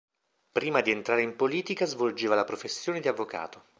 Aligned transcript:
Prima 0.51 0.81
di 0.81 0.89
entrare 0.89 1.21
in 1.21 1.35
politica 1.35 1.85
svolgeva 1.85 2.33
la 2.33 2.43
professione 2.43 3.01
di 3.01 3.07
avvocato. 3.07 3.65